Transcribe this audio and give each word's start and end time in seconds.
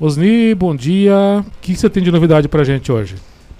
Osni, 0.00 0.56
bom 0.56 0.74
dia. 0.74 1.44
O 1.46 1.60
que 1.60 1.76
você 1.76 1.88
tem 1.88 2.02
de 2.02 2.10
novidade 2.10 2.48
para 2.48 2.62
a 2.62 2.64
gente 2.64 2.90
hoje? 2.90 3.14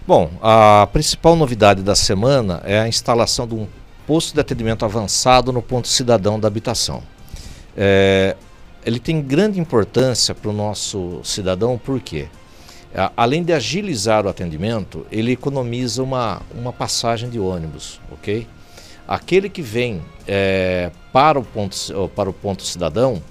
Bom, 0.04 0.28
a 0.42 0.88
principal 0.92 1.36
novidade 1.36 1.80
da 1.80 1.94
semana 1.94 2.60
é 2.64 2.80
a 2.80 2.88
instalação 2.88 3.46
de 3.46 3.54
um 3.54 3.68
posto 4.04 4.34
de 4.34 4.40
atendimento 4.40 4.84
avançado 4.84 5.52
no 5.52 5.62
ponto 5.62 5.86
cidadão 5.86 6.38
da 6.38 6.48
habitação. 6.48 7.04
É, 7.76 8.34
ele 8.84 8.98
tem 8.98 9.22
grande 9.22 9.60
importância 9.60 10.34
para 10.34 10.50
o 10.50 10.52
nosso 10.52 11.20
cidadão, 11.22 11.78
por 11.78 12.00
quê? 12.00 12.26
Além 13.16 13.44
de 13.44 13.52
agilizar 13.52 14.26
o 14.26 14.28
atendimento, 14.28 15.06
ele 15.12 15.30
economiza 15.30 16.02
uma, 16.02 16.42
uma 16.52 16.72
passagem 16.72 17.30
de 17.30 17.38
ônibus, 17.38 18.00
ok? 18.10 18.46
Aquele 19.06 19.48
que 19.48 19.62
vem 19.62 20.02
é, 20.26 20.90
para, 21.12 21.38
o 21.38 21.44
ponto, 21.44 21.76
para 22.14 22.28
o 22.28 22.32
ponto 22.32 22.64
cidadão, 22.64 23.22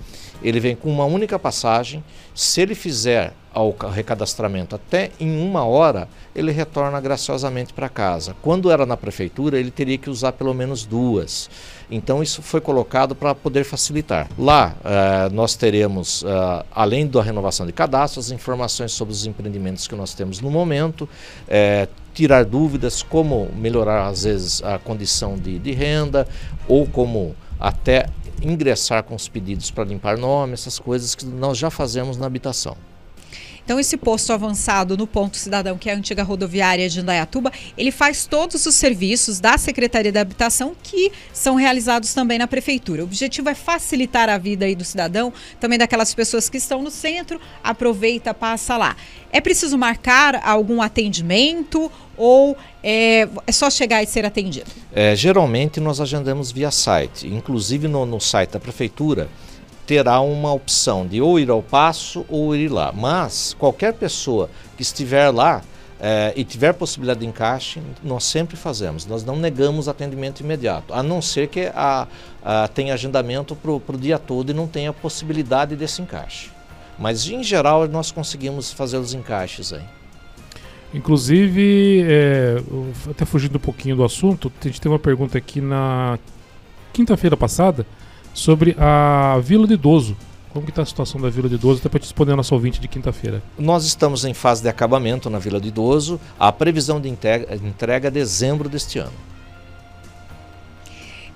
ele 0.44 0.60
vem 0.60 0.76
com 0.76 0.90
uma 0.90 1.06
única 1.06 1.40
passagem. 1.40 2.04
Se 2.36 2.62
ele 2.62 2.76
fizer 2.76 3.34
o 3.56 3.72
recadastramento 3.88 4.76
até 4.76 5.12
em 5.20 5.46
uma 5.48 5.64
hora, 5.64 6.08
ele 6.36 6.52
retorna 6.52 7.00
graciosamente 7.00 7.72
para 7.72 7.88
casa. 7.88 8.36
Quando 8.42 8.72
era 8.72 8.86
na 8.86 8.98
prefeitura, 8.98 9.60
ele 9.60 9.70
teria 9.70 9.98
que 9.98 10.10
usar 10.10 10.32
pelo 10.32 10.54
menos 10.54 10.86
duas. 10.86 11.50
Então 11.90 12.24
isso 12.24 12.42
foi 12.42 12.60
colocado 12.60 13.14
para 13.14 13.36
poder 13.36 13.64
facilitar. 13.64 14.28
Lá 14.38 14.76
eh, 14.84 15.30
nós 15.32 15.56
teremos, 15.56 16.24
eh, 16.26 16.66
além 16.74 17.06
da 17.06 17.22
renovação 17.22 17.68
de 17.68 17.72
cadastros, 17.72 18.32
informações 18.32 18.92
sobre 18.92 19.14
os 19.14 19.26
empreendimentos 19.28 19.88
que 19.88 19.96
nós 19.96 20.16
temos 20.16 20.42
no 20.42 20.50
momento, 20.50 21.08
eh, 21.48 21.88
tirar 22.14 22.46
dúvidas, 22.46 23.04
como 23.04 23.50
melhorar 23.56 24.08
às 24.08 24.24
vezes 24.24 24.64
a 24.64 24.80
condição 24.80 25.38
de, 25.38 25.60
de 25.60 25.72
renda 25.72 26.28
ou 26.68 26.88
como 26.88 27.36
até 27.60 28.08
ingressar 28.44 29.04
com 29.04 29.16
os 29.16 29.28
pedidos 29.28 29.72
para 29.72 29.84
limpar 29.84 30.18
nome, 30.18 30.54
essas 30.54 30.78
coisas 30.78 31.16
que 31.16 31.26
nós 31.26 31.58
já 31.58 31.70
fazemos 31.70 32.18
na 32.18 32.26
habitação. 32.26 32.76
Então, 33.64 33.80
esse 33.80 33.96
posto 33.96 34.34
avançado 34.34 34.98
no 34.98 35.08
Ponto 35.08 35.38
Cidadão, 35.38 35.78
que 35.78 35.90
é 35.90 35.94
a 35.94 35.96
antiga 35.96 36.22
rodoviária 36.22 36.90
de 36.90 37.00
Indaiatuba, 37.00 37.52
ele 37.78 37.92
faz 37.92 38.26
todos 38.26 38.66
os 38.66 38.76
serviços 38.76 39.40
da 39.40 39.58
Secretaria 39.58 40.12
da 40.12 40.22
Habitação 40.22 40.76
que 40.84 41.12
são 41.32 41.56
realizados 41.56 42.14
também 42.14 42.38
na 42.38 42.48
Prefeitura. 42.48 43.02
O 43.02 43.06
objetivo 43.06 43.50
é 43.50 43.56
facilitar 43.56 44.28
a 44.30 44.38
vida 44.38 44.66
aí 44.66 44.76
do 44.76 44.84
cidadão, 44.84 45.32
também 45.60 45.80
daquelas 45.80 46.14
pessoas 46.14 46.50
que 46.50 46.58
estão 46.58 46.82
no 46.82 46.92
centro, 46.92 47.40
aproveita, 47.64 48.34
passa 48.34 48.76
lá. 48.76 48.98
É 49.32 49.40
preciso 49.40 49.78
marcar 49.78 50.42
algum 50.44 50.82
atendimento 50.82 51.90
ou 52.18 52.58
é, 52.84 53.28
é 53.48 53.52
só 53.52 53.70
chegar 53.70 54.04
e 54.04 54.06
ser 54.06 54.26
atendido? 54.26 54.70
É, 54.94 55.16
geralmente 55.16 55.80
nós 55.80 56.02
agendamos 56.02 56.52
via 56.52 56.70
site, 56.70 57.28
inclusive 57.28 57.88
no, 57.88 58.06
no 58.06 58.20
site 58.20 58.52
da 58.52 58.60
Prefeitura 58.60 59.30
terá 59.86 60.22
uma 60.22 60.54
opção 60.54 61.06
de 61.06 61.22
ou 61.22 61.40
ir 61.40 61.50
ao 61.50 61.62
passo 61.62 62.26
ou 62.30 62.56
ir 62.56 62.70
lá. 62.70 62.92
Mas 62.94 63.56
qualquer 63.58 63.94
pessoa 63.94 64.50
que 64.76 64.82
estiver 64.82 65.30
lá 65.30 65.62
é, 66.00 66.34
e 66.36 66.44
tiver 66.44 66.74
possibilidade 66.74 67.22
de 67.22 67.26
encaixe, 67.26 67.82
nós 68.04 68.24
sempre 68.24 68.58
fazemos. 68.58 69.06
Nós 69.06 69.24
não 69.24 69.36
negamos 69.36 69.88
atendimento 69.88 70.42
imediato, 70.42 70.94
a 70.94 71.02
não 71.02 71.22
ser 71.22 71.48
que 71.48 71.72
a, 71.74 72.08
a 72.44 72.68
tenha 72.68 72.94
agendamento 72.94 73.56
para 73.56 73.72
o 73.72 73.98
dia 73.98 74.20
todo 74.20 74.50
e 74.50 74.54
não 74.54 74.68
tenha 74.68 74.92
possibilidade 74.92 75.76
desse 75.76 76.02
encaixe. 76.02 76.50
Mas 77.00 77.28
em 77.28 77.44
geral 77.44 77.88
nós 77.88 78.12
conseguimos 78.12 78.72
fazer 78.72 78.98
os 78.98 79.14
encaixes 79.14 79.74
aí. 79.74 79.84
Inclusive, 80.94 82.06
é, 82.08 82.58
até 83.10 83.26
fugindo 83.26 83.56
um 83.56 83.60
pouquinho 83.60 83.96
do 83.96 84.04
assunto, 84.04 84.52
a 84.62 84.68
gente 84.68 84.80
teve 84.80 84.94
uma 84.94 85.00
pergunta 85.00 85.38
aqui 85.38 85.60
na 85.60 86.20
quinta-feira 86.92 87.36
passada 87.36 87.86
sobre 88.34 88.76
a 88.80 89.40
Vila 89.44 89.68
de 89.68 89.74
Idoso. 89.74 90.18
Como 90.52 90.68
está 90.70 90.84
a 90.84 90.86
situação 90.86 91.20
da 91.20 91.30
Vila 91.30 91.50
de 91.50 91.56
Idoso, 91.56 91.80
até 91.80 91.90
para 91.90 92.00
te 92.00 92.04
responder 92.04 92.34
a 92.34 92.36
nossa 92.36 92.54
ouvinte 92.54 92.80
de 92.80 92.88
quinta-feira. 92.88 93.42
Nós 93.58 93.86
estamos 93.86 94.24
em 94.24 94.34
fase 94.34 94.62
de 94.62 94.70
acabamento 94.70 95.30
na 95.30 95.40
Vila 95.40 95.60
de 95.60 95.70
Idoso. 95.70 96.20
A 96.40 96.52
previsão 96.52 97.02
de 97.02 97.10
entrega, 97.10 97.56
entrega 97.56 98.08
é 98.08 98.12
dezembro 98.12 98.70
deste 98.70 99.00
ano. 99.00 99.14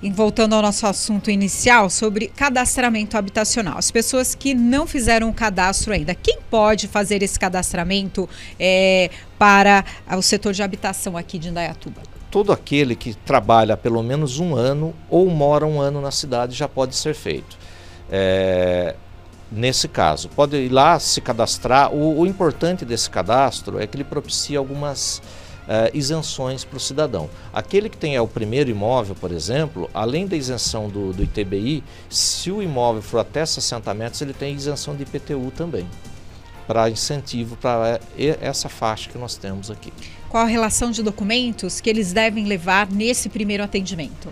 E 0.01 0.11
voltando 0.11 0.53
ao 0.53 0.61
nosso 0.61 0.85
assunto 0.85 1.31
inicial 1.31 1.89
sobre 1.89 2.27
cadastramento 2.27 3.17
habitacional, 3.17 3.79
as 3.79 3.89
pessoas 3.89 4.35
que 4.35 4.53
não 4.53 4.85
fizeram 4.85 5.29
o 5.29 5.33
cadastro 5.33 5.91
ainda, 5.91 6.13
quem 6.13 6.37
pode 6.51 6.87
fazer 6.87 7.23
esse 7.23 7.39
cadastramento 7.39 8.29
é, 8.59 9.09
para 9.39 9.83
o 10.15 10.21
setor 10.21 10.53
de 10.53 10.61
habitação 10.61 11.17
aqui 11.17 11.39
de 11.39 11.49
Indaiatuba? 11.49 12.16
Todo 12.29 12.51
aquele 12.51 12.95
que 12.95 13.13
trabalha 13.13 13.77
pelo 13.77 14.03
menos 14.03 14.39
um 14.39 14.55
ano 14.55 14.93
ou 15.09 15.29
mora 15.29 15.65
um 15.65 15.79
ano 15.79 16.01
na 16.01 16.11
cidade 16.11 16.55
já 16.55 16.67
pode 16.67 16.95
ser 16.95 17.13
feito. 17.13 17.57
É, 18.09 18.95
nesse 19.51 19.87
caso, 19.87 20.29
pode 20.29 20.57
ir 20.57 20.69
lá 20.69 20.99
se 20.99 21.21
cadastrar. 21.21 21.93
O, 21.93 22.19
o, 22.19 22.27
importante 22.27 22.85
desse 22.85 23.09
cadastro 23.09 23.79
é 23.79 23.87
que 23.87 23.95
ele 23.95 24.03
propicia 24.03 24.59
algumas 24.59 25.21
é, 25.67 25.91
isenções 25.93 26.63
para 26.63 26.77
o 26.77 26.79
cidadão. 26.79 27.29
Aquele 27.53 27.89
que 27.89 27.97
tem 27.97 28.19
o 28.19 28.27
primeiro 28.27 28.69
imóvel, 28.69 29.15
por 29.15 29.31
exemplo, 29.31 29.89
além 29.93 30.27
da 30.27 30.35
isenção 30.35 30.89
do, 30.89 31.13
do 31.13 31.23
ITBI, 31.23 31.83
se 32.09 32.51
o 32.51 32.61
imóvel 32.61 33.01
for 33.01 33.19
até 33.19 33.45
60 33.45 33.93
metros, 33.93 34.21
ele 34.21 34.33
tem 34.33 34.55
isenção 34.55 34.95
de 34.95 35.03
IPTU 35.03 35.51
também, 35.55 35.87
para 36.65 36.89
incentivo 36.89 37.55
para 37.57 37.99
é, 38.17 38.37
essa 38.41 38.69
faixa 38.69 39.09
que 39.09 39.17
nós 39.17 39.35
temos 39.35 39.71
aqui. 39.71 39.91
Qual 40.29 40.43
a 40.43 40.47
relação 40.47 40.91
de 40.91 41.01
documentos 41.01 41.79
que 41.79 41.89
eles 41.89 42.11
devem 42.11 42.45
levar 42.45 42.89
nesse 42.89 43.29
primeiro 43.29 43.63
atendimento? 43.63 44.29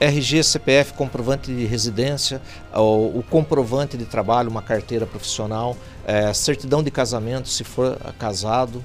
RG, 0.00 0.42
CPF, 0.42 0.94
comprovante 0.94 1.54
de 1.54 1.66
residência, 1.66 2.40
o, 2.74 3.22
comprovante 3.28 3.98
de 3.98 4.06
trabalho, 4.06 4.48
uma 4.48 4.62
carteira 4.62 5.04
profissional, 5.04 5.76
é, 6.06 6.32
certidão 6.32 6.82
de 6.82 6.90
casamento, 6.90 7.50
se 7.50 7.64
for 7.64 7.98
casado. 8.18 8.82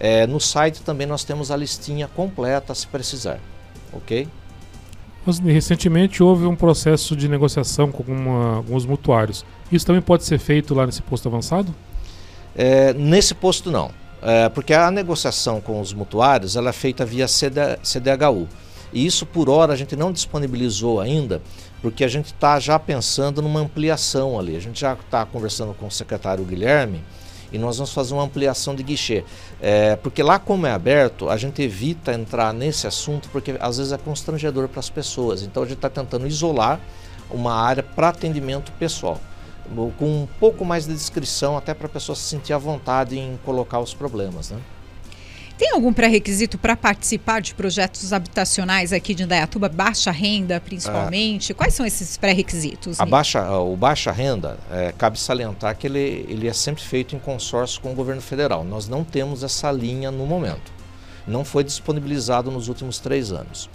É, 0.00 0.26
no 0.26 0.40
site 0.40 0.82
também 0.82 1.06
nós 1.06 1.22
temos 1.22 1.50
a 1.50 1.56
listinha 1.56 2.08
completa 2.08 2.74
se 2.74 2.86
precisar, 2.86 3.38
ok? 3.92 4.26
Mas, 5.26 5.38
recentemente 5.38 6.22
houve 6.22 6.46
um 6.46 6.56
processo 6.56 7.14
de 7.14 7.28
negociação 7.28 7.92
com 7.92 8.02
uma, 8.04 8.56
alguns 8.56 8.86
mutuários. 8.86 9.44
Isso 9.70 9.84
também 9.84 10.00
pode 10.00 10.24
ser 10.24 10.38
feito 10.38 10.74
lá 10.74 10.86
nesse 10.86 11.02
posto 11.02 11.28
avançado? 11.28 11.74
É, 12.54 12.94
nesse 12.94 13.34
posto 13.34 13.70
não. 13.70 13.90
É, 14.22 14.48
porque 14.48 14.72
a 14.72 14.90
negociação 14.90 15.60
com 15.60 15.80
os 15.80 15.92
mutuários 15.92 16.56
ela 16.56 16.70
é 16.70 16.72
feita 16.72 17.04
via 17.04 17.28
CD, 17.28 17.60
CDHU. 17.82 18.48
E 18.92 19.04
isso 19.04 19.26
por 19.26 19.48
hora 19.48 19.72
a 19.72 19.76
gente 19.76 19.94
não 19.94 20.12
disponibilizou 20.12 21.00
ainda, 21.00 21.42
porque 21.82 22.04
a 22.04 22.08
gente 22.08 22.26
está 22.26 22.58
já 22.58 22.78
pensando 22.78 23.42
numa 23.42 23.60
ampliação 23.60 24.38
ali. 24.38 24.56
A 24.56 24.60
gente 24.60 24.80
já 24.80 24.94
está 24.94 25.24
conversando 25.26 25.74
com 25.74 25.86
o 25.86 25.90
secretário 25.90 26.44
Guilherme 26.44 27.02
e 27.52 27.58
nós 27.58 27.76
vamos 27.76 27.92
fazer 27.92 28.14
uma 28.14 28.22
ampliação 28.24 28.74
de 28.74 28.82
guichê. 28.82 29.24
É, 29.60 29.96
porque 29.96 30.22
lá 30.22 30.38
como 30.38 30.66
é 30.66 30.72
aberto, 30.72 31.28
a 31.28 31.36
gente 31.36 31.60
evita 31.62 32.12
entrar 32.12 32.52
nesse 32.52 32.86
assunto 32.86 33.28
porque 33.30 33.54
às 33.60 33.78
vezes 33.78 33.92
é 33.92 33.98
constrangedor 33.98 34.68
para 34.68 34.80
as 34.80 34.88
pessoas. 34.88 35.42
Então 35.42 35.62
a 35.62 35.66
gente 35.66 35.76
está 35.76 35.90
tentando 35.90 36.26
isolar 36.26 36.80
uma 37.30 37.52
área 37.52 37.82
para 37.82 38.08
atendimento 38.08 38.72
pessoal 38.72 39.20
com 39.98 40.22
um 40.22 40.28
pouco 40.38 40.64
mais 40.64 40.86
de 40.86 40.92
descrição, 40.92 41.56
até 41.56 41.74
para 41.74 41.86
a 41.86 41.90
pessoa 41.90 42.14
se 42.16 42.22
sentir 42.22 42.52
à 42.52 42.58
vontade 42.58 43.18
em 43.18 43.38
colocar 43.44 43.80
os 43.80 43.94
problemas. 43.94 44.50
Né? 44.50 44.58
Tem 45.58 45.70
algum 45.72 45.90
pré-requisito 45.90 46.58
para 46.58 46.76
participar 46.76 47.40
de 47.40 47.54
projetos 47.54 48.12
habitacionais 48.12 48.92
aqui 48.92 49.14
de 49.14 49.22
Indaiatuba, 49.22 49.70
baixa 49.70 50.10
renda 50.10 50.60
principalmente? 50.60 51.54
Quais 51.54 51.72
são 51.72 51.86
esses 51.86 52.18
pré-requisitos? 52.18 53.00
O 53.00 53.74
baixa 53.74 54.12
renda, 54.12 54.58
é, 54.70 54.92
cabe 54.92 55.18
salientar 55.18 55.74
que 55.76 55.86
ele, 55.86 56.26
ele 56.28 56.46
é 56.46 56.52
sempre 56.52 56.82
feito 56.82 57.16
em 57.16 57.18
consórcio 57.18 57.80
com 57.80 57.92
o 57.92 57.94
governo 57.94 58.20
federal. 58.20 58.64
Nós 58.64 58.86
não 58.86 59.02
temos 59.02 59.42
essa 59.42 59.72
linha 59.72 60.10
no 60.10 60.26
momento. 60.26 60.70
Não 61.26 61.42
foi 61.42 61.64
disponibilizado 61.64 62.50
nos 62.50 62.68
últimos 62.68 62.98
três 62.98 63.32
anos. 63.32 63.70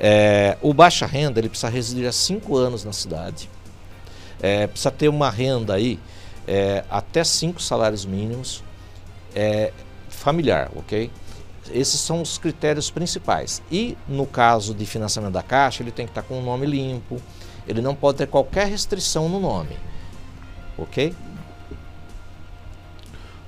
É, 0.00 0.58
o 0.60 0.74
baixa 0.74 1.06
renda 1.06 1.38
ele 1.38 1.48
precisa 1.48 1.70
residir 1.70 2.08
há 2.08 2.12
cinco 2.12 2.56
anos 2.56 2.84
na 2.84 2.92
cidade 2.92 3.48
é, 4.42 4.66
precisa 4.66 4.90
ter 4.90 5.08
uma 5.08 5.30
renda 5.30 5.74
aí 5.74 5.98
é, 6.46 6.84
até 6.90 7.22
cinco 7.22 7.62
salários 7.62 8.04
mínimos 8.04 8.64
é, 9.34 9.72
familiar, 10.08 10.70
ok? 10.74 11.10
Esses 11.72 12.00
são 12.00 12.20
os 12.20 12.38
critérios 12.38 12.90
principais. 12.90 13.62
E 13.70 13.96
no 14.08 14.26
caso 14.26 14.74
de 14.74 14.84
financiamento 14.84 15.34
da 15.34 15.42
Caixa, 15.42 15.82
ele 15.82 15.92
tem 15.92 16.06
que 16.06 16.10
estar 16.10 16.22
com 16.22 16.40
o 16.40 16.42
nome 16.42 16.66
limpo, 16.66 17.20
ele 17.68 17.80
não 17.80 17.94
pode 17.94 18.18
ter 18.18 18.26
qualquer 18.26 18.66
restrição 18.66 19.28
no 19.28 19.38
nome, 19.38 19.76
ok? 20.76 21.14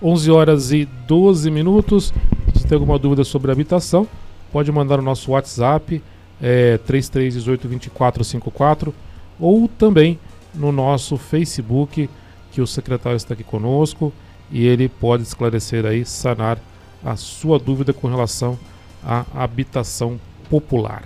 11 0.03 0.31
horas 0.31 0.73
e 0.73 0.85
12 0.85 1.50
minutos. 1.50 2.12
Se 2.55 2.67
tem 2.67 2.77
alguma 2.77 2.99
dúvida 2.99 3.25
sobre 3.25 3.50
habitação, 3.50 4.06
pode 4.53 4.71
mandar 4.71 4.99
o 4.99 5.03
nosso 5.03 5.33
WhatsApp 5.33 6.03
é, 6.41 6.79
33182454 6.87 8.93
ou 9.41 9.69
também 9.69 10.19
no 10.55 10.73
nosso 10.73 11.17
Facebook, 11.17 12.09
que 12.51 12.61
o 12.61 12.67
secretário 12.67 13.17
está 13.17 13.35
aqui 13.35 13.45
conosco 13.45 14.13
e 14.51 14.67
ele 14.67 14.89
pode 14.89 15.23
esclarecer 15.23 15.87
aí, 15.87 16.05
sanar 16.05 16.59
a 17.05 17.17
sua 17.17 17.59
dúvida 17.59 17.93
com 17.93 18.09
relação 18.09 18.59
à 19.05 19.25
habitação 19.35 20.21
popular. 20.49 21.03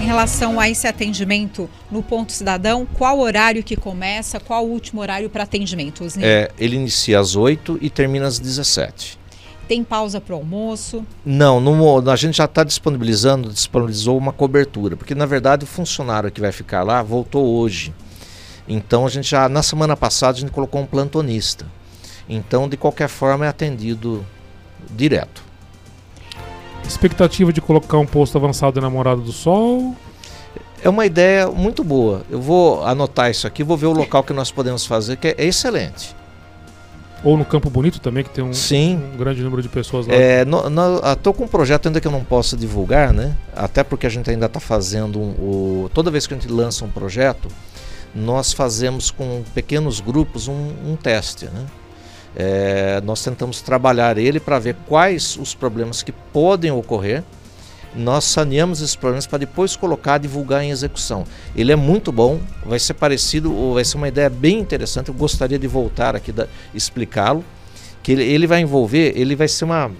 Em 0.00 0.06
relação 0.06 0.58
a 0.58 0.68
esse 0.68 0.86
atendimento 0.86 1.70
no 1.90 2.02
ponto 2.02 2.32
cidadão, 2.32 2.86
qual 2.94 3.20
horário 3.20 3.62
que 3.62 3.76
começa, 3.76 4.40
qual 4.40 4.66
o 4.66 4.70
último 4.70 5.00
horário 5.00 5.30
para 5.30 5.44
atendimento? 5.44 6.04
Osni? 6.04 6.24
É, 6.24 6.50
ele 6.58 6.76
inicia 6.76 7.20
às 7.20 7.36
8 7.36 7.78
e 7.80 7.88
termina 7.88 8.26
às 8.26 8.38
17. 8.38 9.18
Tem 9.68 9.82
pausa 9.82 10.20
para 10.20 10.34
o 10.34 10.38
almoço? 10.38 11.06
Não, 11.24 11.58
no, 11.58 12.10
a 12.10 12.16
gente 12.16 12.36
já 12.36 12.44
está 12.44 12.64
disponibilizando, 12.64 13.50
disponibilizou 13.50 14.18
uma 14.18 14.32
cobertura, 14.32 14.96
porque 14.96 15.14
na 15.14 15.24
verdade 15.24 15.64
o 15.64 15.66
funcionário 15.66 16.30
que 16.30 16.40
vai 16.40 16.52
ficar 16.52 16.82
lá 16.82 17.02
voltou 17.02 17.46
hoje. 17.56 17.94
Então 18.66 19.06
a 19.06 19.08
gente 19.10 19.30
já, 19.30 19.48
na 19.48 19.62
semana 19.62 19.96
passada, 19.96 20.38
a 20.38 20.40
gente 20.40 20.52
colocou 20.52 20.80
um 20.80 20.86
plantonista. 20.86 21.66
Então, 22.28 22.68
de 22.68 22.76
qualquer 22.76 23.08
forma, 23.08 23.44
é 23.44 23.48
atendido 23.48 24.24
direto. 24.90 25.42
Expectativa 26.86 27.52
de 27.52 27.60
colocar 27.60 27.98
um 27.98 28.06
posto 28.06 28.36
avançado 28.36 28.80
na 28.80 28.88
Morada 28.88 29.20
do 29.20 29.32
Sol? 29.32 29.94
É 30.82 30.88
uma 30.88 31.06
ideia 31.06 31.48
muito 31.48 31.82
boa. 31.82 32.22
Eu 32.30 32.40
vou 32.40 32.84
anotar 32.84 33.30
isso 33.30 33.46
aqui, 33.46 33.62
vou 33.62 33.76
ver 33.76 33.86
o 33.86 33.92
local 33.92 34.22
que 34.22 34.32
nós 34.32 34.50
podemos 34.50 34.84
fazer, 34.84 35.16
que 35.16 35.28
é 35.28 35.44
excelente. 35.44 36.14
Ou 37.22 37.38
no 37.38 37.44
Campo 37.44 37.70
Bonito 37.70 37.98
também, 38.00 38.22
que 38.22 38.28
tem 38.28 38.44
um, 38.44 38.52
Sim. 38.52 39.00
um 39.14 39.16
grande 39.16 39.42
número 39.42 39.62
de 39.62 39.68
pessoas 39.70 40.06
lá. 40.06 40.14
É, 40.14 40.44
Estou 41.14 41.32
com 41.32 41.44
um 41.44 41.48
projeto 41.48 41.86
ainda 41.86 41.98
que 41.98 42.06
eu 42.06 42.12
não 42.12 42.22
posso 42.22 42.54
divulgar, 42.54 43.14
né? 43.14 43.34
Até 43.56 43.82
porque 43.82 44.06
a 44.06 44.10
gente 44.10 44.28
ainda 44.28 44.44
está 44.44 44.60
fazendo 44.60 45.18
um, 45.18 45.30
o, 45.30 45.90
toda 45.94 46.10
vez 46.10 46.26
que 46.26 46.34
a 46.34 46.36
gente 46.36 46.52
lança 46.52 46.84
um 46.84 46.90
projeto, 46.90 47.48
nós 48.14 48.52
fazemos 48.52 49.10
com 49.10 49.42
pequenos 49.54 50.00
grupos 50.00 50.46
um, 50.48 50.72
um 50.86 50.96
teste, 50.96 51.46
né? 51.46 51.66
É, 52.36 53.00
nós 53.04 53.22
tentamos 53.22 53.60
trabalhar 53.60 54.18
ele 54.18 54.40
para 54.40 54.58
ver 54.58 54.76
quais 54.86 55.36
os 55.36 55.54
problemas 55.54 56.02
que 56.02 56.12
podem 56.12 56.70
ocorrer. 56.70 57.22
Nós 57.94 58.24
saneamos 58.24 58.80
esses 58.80 58.96
problemas 58.96 59.24
para 59.24 59.38
depois 59.38 59.76
colocar, 59.76 60.18
divulgar 60.18 60.64
em 60.64 60.70
execução. 60.70 61.24
Ele 61.54 61.70
é 61.70 61.76
muito 61.76 62.10
bom, 62.10 62.40
vai 62.66 62.80
ser 62.80 62.94
parecido, 62.94 63.74
vai 63.74 63.84
ser 63.84 63.96
uma 63.96 64.08
ideia 64.08 64.28
bem 64.28 64.58
interessante. 64.58 65.08
Eu 65.10 65.14
gostaria 65.14 65.58
de 65.58 65.68
voltar 65.68 66.16
aqui 66.16 66.34
explicá-lo. 66.74 67.44
Que 68.02 68.12
ele, 68.12 68.24
ele, 68.24 68.46
vai 68.46 68.60
envolver, 68.60 69.14
ele 69.16 69.34
vai 69.34 69.48
ser 69.48 69.64
uma, 69.64 69.90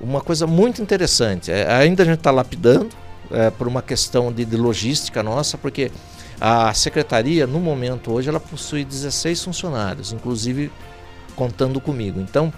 uma 0.00 0.20
coisa 0.20 0.46
muito 0.46 0.80
interessante. 0.80 1.50
É, 1.50 1.72
ainda 1.72 2.02
a 2.02 2.06
gente 2.06 2.18
está 2.18 2.30
lapidando 2.30 2.90
é, 3.32 3.50
por 3.50 3.66
uma 3.66 3.82
questão 3.82 4.30
de, 4.30 4.44
de 4.44 4.56
logística 4.56 5.22
nossa, 5.22 5.58
porque 5.58 5.90
a 6.44 6.74
secretaria, 6.74 7.46
no 7.46 7.60
momento 7.60 8.10
hoje, 8.10 8.28
ela 8.28 8.40
possui 8.40 8.84
16 8.84 9.44
funcionários, 9.44 10.12
inclusive 10.12 10.72
contando 11.36 11.80
comigo. 11.80 12.20
Então, 12.20 12.52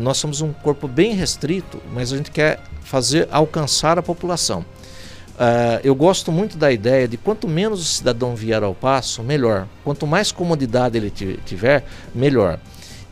nós 0.00 0.16
somos 0.16 0.40
um 0.40 0.50
corpo 0.50 0.88
bem 0.88 1.12
restrito, 1.12 1.78
mas 1.92 2.10
a 2.10 2.16
gente 2.16 2.30
quer 2.30 2.58
fazer 2.80 3.28
alcançar 3.30 3.98
a 3.98 4.02
população. 4.02 4.60
Uh, 4.60 5.78
eu 5.84 5.94
gosto 5.94 6.32
muito 6.32 6.56
da 6.56 6.72
ideia 6.72 7.06
de 7.06 7.18
quanto 7.18 7.46
menos 7.46 7.82
o 7.82 7.84
cidadão 7.84 8.34
vier 8.34 8.62
ao 8.62 8.74
passo, 8.74 9.22
melhor. 9.22 9.68
Quanto 9.84 10.06
mais 10.06 10.32
comodidade 10.32 10.96
ele 10.96 11.10
tiver, 11.44 11.84
melhor. 12.14 12.58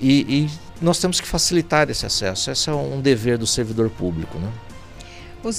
E, 0.00 0.46
e 0.46 0.50
nós 0.80 0.98
temos 0.98 1.20
que 1.20 1.28
facilitar 1.28 1.90
esse 1.90 2.06
acesso. 2.06 2.50
Esse 2.50 2.70
é 2.70 2.72
um 2.72 3.02
dever 3.02 3.36
do 3.36 3.46
servidor 3.46 3.90
público. 3.90 4.38
Né? 4.38 4.48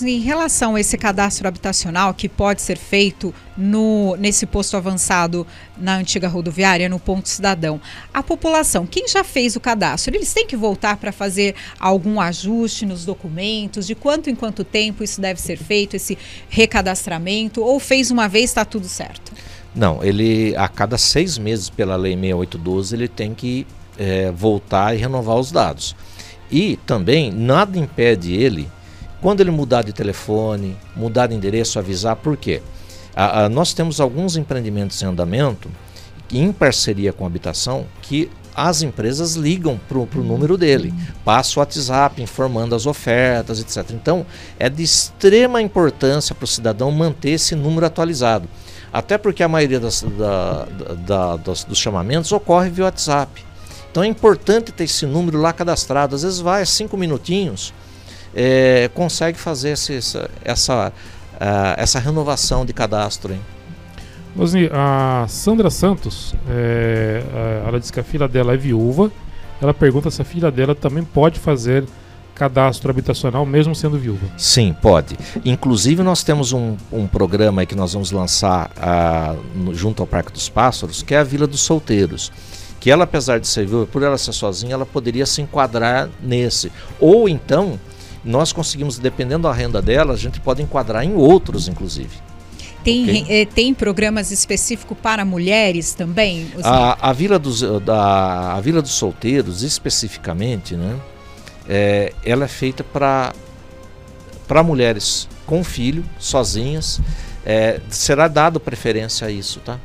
Em 0.04 0.20
relação 0.20 0.76
a 0.76 0.82
esse 0.82 0.98
cadastro 0.98 1.48
habitacional 1.48 2.14
que 2.14 2.28
pode 2.28 2.62
ser 2.62 2.78
feito 2.78 3.34
no, 3.58 4.18
nesse 4.18 4.46
posto 4.46 4.76
avançado 4.76 5.48
na 5.78 5.96
antiga 5.96 6.28
rodoviária, 6.28 6.90
no 6.90 7.00
ponto 7.00 7.30
cidadão, 7.30 7.80
a 8.14 8.22
população, 8.22 8.86
quem 8.86 9.08
já 9.08 9.24
fez 9.24 9.56
o 9.56 9.62
cadastro, 9.62 10.14
eles 10.14 10.34
têm 10.34 10.46
que 10.46 10.58
voltar 10.58 10.98
para 10.98 11.14
fazer 11.14 11.56
algum 11.80 12.20
ajuste 12.20 12.86
nos 12.86 13.06
documentos, 13.06 13.88
de 13.88 13.96
quanto 13.96 14.30
em 14.30 14.36
quanto 14.36 14.66
tempo 14.66 15.06
isso 15.06 15.22
deve 15.22 15.40
ser 15.40 15.58
feito, 15.58 15.96
esse 15.96 16.18
recadastramento, 16.50 17.64
ou 17.64 17.80
fez 17.80 18.12
uma 18.12 18.28
vez, 18.28 18.50
está 18.50 18.66
tudo 18.66 18.90
certo? 18.90 19.32
Não, 19.74 20.04
ele 20.04 20.54
a 20.58 20.68
cada 20.68 20.98
seis 20.98 21.38
meses, 21.38 21.70
pela 21.70 21.96
Lei 21.96 22.14
6812, 22.14 22.94
ele 22.94 23.08
tem 23.08 23.34
que 23.34 23.66
é, 23.98 24.32
voltar 24.32 24.94
e 24.94 24.98
renovar 24.98 25.38
os 25.38 25.50
dados. 25.50 25.96
E 26.52 26.78
também 26.86 27.32
nada 27.32 27.78
impede 27.80 28.34
ele 28.34 28.68
quando 29.22 29.42
ele 29.42 29.52
mudar 29.52 29.84
de 29.84 29.94
telefone, 29.94 30.78
mudar 30.96 31.28
de 31.28 31.36
endereço, 31.36 31.80
avisar, 31.80 32.16
por 32.16 32.38
quê? 32.38 32.62
A, 33.16 33.46
a, 33.46 33.50
nós 33.50 33.74
temos 33.74 34.00
alguns 34.00 34.36
empreendimentos 34.36 35.02
em 35.02 35.06
andamento, 35.06 35.70
em 36.32 36.52
parceria 36.52 37.12
com 37.12 37.24
a 37.24 37.28
habitação, 37.28 37.86
que 38.02 38.30
as 38.56 38.82
empresas 38.82 39.36
ligam 39.36 39.80
para 39.88 40.00
o 40.00 40.24
número 40.24 40.58
dele, 40.58 40.92
passa 41.24 41.60
o 41.60 41.62
WhatsApp 41.62 42.22
informando 42.22 42.74
as 42.74 42.88
ofertas, 42.88 43.60
etc. 43.60 43.92
Então, 43.92 44.26
é 44.58 44.68
de 44.68 44.82
extrema 44.82 45.62
importância 45.62 46.34
para 46.34 46.46
o 46.46 46.48
cidadão 46.48 46.92
manter 46.92 47.32
esse 47.32 47.54
número 47.54 47.86
atualizado. 47.86 48.50
Até 48.92 49.18
porque 49.18 49.44
a 49.44 49.48
maioria 49.48 49.80
das, 49.80 50.02
da, 50.02 50.66
da, 51.06 51.36
dos, 51.36 51.64
dos, 51.64 51.78
chamamentos 51.78 52.32
ocorre 52.32 52.70
via 52.70 52.86
WhatsApp. 52.86 53.46
Então 53.92 54.04
é 54.04 54.08
importante 54.08 54.72
ter 54.72 54.86
esse 54.86 55.06
número 55.06 55.40
lá 55.40 55.54
cadastrado. 55.54 56.16
Às 56.16 56.24
vezes 56.24 56.40
vai 56.40 56.66
cinco 56.66 56.98
minutinhos, 56.98 57.74
é, 58.40 58.88
consegue 58.94 59.40
fazer 59.40 59.72
esse, 59.72 59.96
essa, 59.96 60.30
essa, 60.46 60.94
uh, 61.34 61.74
essa 61.76 61.98
renovação 61.98 62.64
de 62.64 62.72
cadastro. 62.72 63.34
Hein? 63.34 63.42
Osni, 64.38 64.70
a 64.72 65.26
Sandra 65.28 65.72
Santos, 65.72 66.36
é, 66.48 67.24
ela 67.66 67.80
diz 67.80 67.90
que 67.90 68.00
a 68.00 68.04
filha 68.04 68.28
dela 68.28 68.54
é 68.54 68.58
viúva. 68.58 69.12
Ela 69.60 69.74
pergunta 69.74 70.12
se 70.12 70.22
a 70.22 70.26
filha 70.26 70.52
dela 70.52 70.76
também 70.76 71.04
pode 71.04 71.40
fazer 71.40 71.84
cadastro 72.36 72.92
habitacional 72.92 73.44
mesmo 73.44 73.74
sendo 73.74 73.98
viúva. 73.98 74.28
Sim, 74.38 74.76
pode. 74.80 75.18
Inclusive 75.44 76.04
nós 76.04 76.24
temos 76.24 76.54
um, 76.54 76.78
um 76.92 77.08
programa 77.08 77.66
que 77.66 77.74
nós 77.74 77.94
vamos 77.94 78.12
lançar 78.12 78.70
uh, 78.78 79.58
no, 79.58 79.74
junto 79.74 80.04
ao 80.04 80.08
Parque 80.08 80.32
dos 80.32 80.48
Pássaros, 80.48 81.02
que 81.02 81.16
é 81.16 81.18
a 81.18 81.24
Vila 81.24 81.48
dos 81.48 81.62
Solteiros. 81.62 82.32
Que 82.80 82.92
ela, 82.92 83.06
apesar 83.06 83.40
de 83.40 83.48
ser 83.48 83.66
viúva, 83.66 83.88
por 83.88 84.04
ela 84.04 84.20
ser 84.20 84.34
sozinha, 84.34 84.76
ela 84.76 84.86
poderia 84.86 85.26
se 85.26 85.42
enquadrar 85.42 86.08
nesse. 86.22 86.72
Ou 87.00 87.28
então 87.28 87.80
nós 88.24 88.52
conseguimos, 88.52 88.98
dependendo 89.00 89.48
da 89.48 89.54
renda 89.54 89.82
dela, 89.82 90.14
a 90.14 90.18
gente 90.18 90.40
pode 90.40 90.62
enquadrar 90.62 91.04
em 91.04 91.14
outros, 91.14 91.68
inclusive. 91.68 92.10
Tem, 92.84 93.04
okay? 93.04 93.42
eh, 93.42 93.46
tem 93.46 93.74
programas 93.74 94.32
específicos 94.32 94.98
para 95.02 95.26
mulheres 95.26 95.94
também? 95.94 96.48
A, 96.64 97.10
a, 97.10 97.14
Vila 97.14 97.38
dos, 97.38 97.62
da, 97.82 98.54
a 98.54 98.62
Vila 98.62 98.82
dos 98.82 98.92
Solteiros, 98.92 99.62
especificamente, 99.64 100.76
né, 100.76 100.96
é, 101.68 102.14
ela 102.24 102.46
é 102.46 102.48
feita 102.48 102.84
para 102.84 103.34
mulheres 104.64 105.28
com 105.46 105.64
filho, 105.64 106.04
sozinhas. 106.18 107.02
É, 107.46 107.80
será 107.90 108.28
dado 108.28 108.60
preferência 108.60 109.28
a 109.28 109.32
isso, 109.32 109.60
tá? 109.62 109.80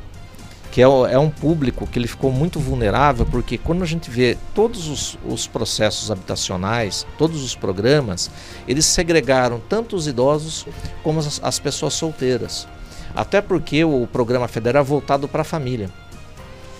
Que 0.73 0.81
é, 0.81 0.85
é, 0.85 1.19
um 1.19 1.29
público 1.29 1.85
que 1.85 1.99
ele 1.99 2.07
ficou 2.07 2.31
muito 2.31 2.59
vulnerável, 2.59 3.27
porque 3.27 3.59
quando 3.59 3.83
a 3.83 3.85
gente 3.85 4.09
vê 4.09 4.35
todos 4.55 4.87
os, 4.87 5.19
os 5.23 5.45
processos 5.45 6.09
habitacionais, 6.09 7.05
todos 7.15 7.43
os 7.43 7.53
programas, 7.53 8.31
eles 8.67 8.87
segregaram 8.87 9.61
tanto 9.69 9.95
os 9.95 10.07
idosos 10.07 10.65
como 11.03 11.19
as, 11.19 11.39
as 11.43 11.59
pessoas 11.59 11.93
solteiras. 11.93 12.67
Até 13.15 13.39
porque 13.39 13.85
o 13.85 14.07
programa 14.11 14.47
federal 14.47 14.81
é 14.81 14.83
voltado 14.83 15.27
para 15.27 15.41
a 15.41 15.45
família. 15.45 15.91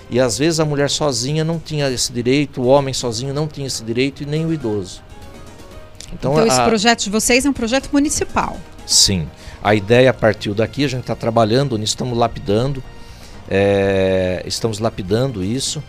E 0.10 0.20
às 0.20 0.40
vezes 0.40 0.60
a 0.60 0.66
mulher 0.66 0.90
sozinha 0.90 1.44
não 1.44 1.60
tinha 1.60 1.88
esse 1.92 2.12
direito, 2.12 2.64
o 2.64 2.66
homem 2.66 2.96
sozinho 2.96 3.32
não 3.32 3.48
tinha 3.48 3.68
esse 3.68 3.84
direito 3.84 4.24
e 4.24 4.26
nem 4.26 4.44
o 4.44 4.52
idoso. 4.52 5.04
Então, 6.12 6.34
então 6.34 6.48
esse 6.48 6.64
projeto 6.64 7.04
de 7.04 7.12
vocês 7.12 7.46
é 7.46 7.50
um 7.50 7.54
projeto 7.54 7.92
municipal? 7.94 8.58
Sim. 8.88 9.30
A 9.64 9.76
ideia 9.76 10.12
partiu 10.12 10.56
daqui, 10.56 10.84
a 10.84 10.88
gente 10.88 11.02
está 11.02 11.16
trabalhando 11.16 11.78
nisso, 11.78 11.92
estamos 11.92 12.18
lapidando. 12.18 12.84
É, 13.56 14.42
estamos 14.48 14.80
lapidando 14.80 15.44
isso. 15.44 15.84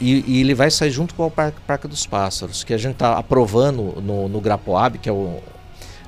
E, 0.00 0.24
e, 0.26 0.40
ele 0.40 0.52
vai 0.52 0.68
sair 0.68 0.90
junto 0.90 1.14
com 1.14 1.26
o 1.26 1.30
Parque, 1.30 1.60
Parque 1.64 1.86
dos 1.86 2.04
Pássaros, 2.04 2.64
que 2.64 2.74
a 2.74 2.76
gente 2.76 2.94
está 2.94 3.16
aprovando 3.16 4.02
no, 4.02 4.28
no 4.28 4.40
Grapoab, 4.40 4.98
que 4.98 5.08
é 5.08 5.12
o, 5.12 5.38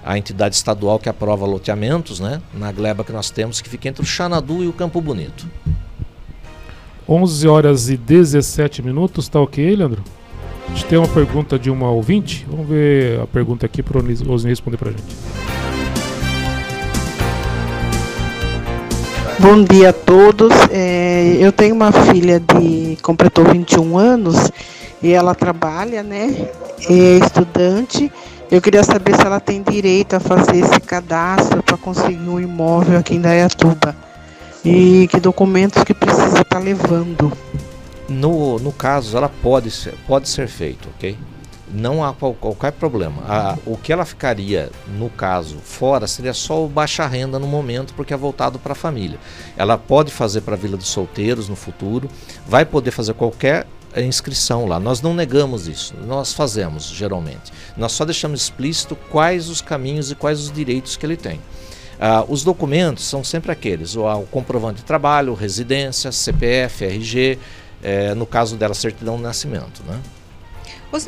a 0.04 0.18
entidade 0.18 0.56
estadual 0.56 0.98
que 0.98 1.08
aprova 1.08 1.46
loteamentos, 1.46 2.18
né? 2.18 2.42
Na 2.52 2.72
gleba 2.72 3.04
que 3.04 3.12
nós 3.12 3.30
temos, 3.30 3.60
que 3.60 3.68
fica 3.68 3.88
entre 3.88 4.02
o 4.02 4.04
Xanadu 4.04 4.64
e 4.64 4.66
o 4.66 4.72
Campo 4.72 5.00
Bonito. 5.00 5.48
11 7.08 7.46
horas 7.46 7.88
e 7.88 7.96
17 7.96 8.82
minutos, 8.82 9.28
tá 9.28 9.40
ok, 9.40 9.76
Leandro? 9.76 10.02
A 10.66 10.70
gente 10.72 10.86
tem 10.86 10.98
uma 10.98 11.08
pergunta 11.08 11.56
de 11.56 11.70
uma 11.70 11.90
ouvinte. 11.90 12.44
Vamos 12.48 12.68
ver 12.68 13.20
a 13.20 13.28
pergunta 13.28 13.64
aqui 13.64 13.80
para 13.80 13.96
o 13.98 14.32
Osni 14.32 14.50
responder 14.50 14.76
para 14.76 14.90
a 14.90 14.92
gente. 14.92 15.39
Bom 19.40 19.64
dia 19.64 19.88
a 19.88 19.92
todos. 19.94 20.52
É, 20.70 21.38
eu 21.40 21.50
tenho 21.50 21.74
uma 21.74 21.90
filha 21.90 22.38
de 22.38 22.98
completou 23.02 23.42
21 23.42 23.96
anos 23.96 24.52
e 25.02 25.12
ela 25.12 25.34
trabalha, 25.34 26.02
né? 26.02 26.50
É 26.86 27.16
estudante. 27.16 28.12
Eu 28.50 28.60
queria 28.60 28.84
saber 28.84 29.16
se 29.16 29.22
ela 29.22 29.40
tem 29.40 29.62
direito 29.62 30.14
a 30.14 30.20
fazer 30.20 30.58
esse 30.58 30.78
cadastro 30.80 31.62
para 31.62 31.78
conseguir 31.78 32.28
um 32.28 32.38
imóvel 32.38 32.98
aqui 32.98 33.14
em 33.14 33.20
Dayatuba. 33.20 33.96
E 34.62 35.08
que 35.10 35.18
documentos 35.18 35.82
que 35.84 35.94
precisa 35.94 36.26
estar 36.26 36.44
tá 36.44 36.58
levando. 36.58 37.32
No, 38.10 38.58
no 38.58 38.72
caso, 38.72 39.16
ela 39.16 39.30
pode 39.42 39.70
ser, 39.70 39.94
pode 40.06 40.28
ser 40.28 40.48
feito, 40.48 40.86
ok? 40.96 41.16
Não 41.72 42.04
há 42.04 42.12
qual, 42.12 42.34
qualquer 42.34 42.72
problema. 42.72 43.22
A, 43.26 43.58
o 43.66 43.76
que 43.76 43.92
ela 43.92 44.04
ficaria, 44.04 44.70
no 44.98 45.08
caso, 45.10 45.58
fora, 45.58 46.06
seria 46.06 46.34
só 46.34 46.64
o 46.64 46.68
baixa 46.68 47.06
renda 47.06 47.38
no 47.38 47.46
momento, 47.46 47.94
porque 47.94 48.14
é 48.14 48.16
voltado 48.16 48.58
para 48.58 48.72
a 48.72 48.76
família. 48.76 49.18
Ela 49.56 49.78
pode 49.78 50.10
fazer 50.10 50.40
para 50.42 50.54
a 50.54 50.58
Vila 50.58 50.76
dos 50.76 50.88
Solteiros 50.88 51.48
no 51.48 51.56
futuro, 51.56 52.08
vai 52.46 52.64
poder 52.64 52.90
fazer 52.90 53.14
qualquer 53.14 53.66
inscrição 53.96 54.66
lá. 54.66 54.78
Nós 54.78 55.02
não 55.02 55.14
negamos 55.14 55.66
isso, 55.66 55.94
nós 56.06 56.32
fazemos 56.32 56.84
geralmente. 56.84 57.52
Nós 57.76 57.92
só 57.92 58.04
deixamos 58.04 58.42
explícito 58.42 58.96
quais 59.10 59.48
os 59.48 59.60
caminhos 59.60 60.10
e 60.10 60.14
quais 60.14 60.40
os 60.40 60.52
direitos 60.52 60.96
que 60.96 61.04
ele 61.04 61.16
tem. 61.16 61.40
Ah, 61.98 62.24
os 62.26 62.42
documentos 62.42 63.04
são 63.04 63.22
sempre 63.22 63.52
aqueles: 63.52 63.96
o, 63.96 64.06
o 64.06 64.26
comprovante 64.26 64.78
de 64.78 64.84
trabalho, 64.84 65.34
residência, 65.34 66.10
CPF, 66.10 66.84
RG, 66.84 67.38
é, 67.82 68.14
no 68.14 68.26
caso 68.26 68.56
dela, 68.56 68.74
certidão 68.74 69.16
de 69.16 69.22
nascimento. 69.22 69.82
Né? 69.86 70.00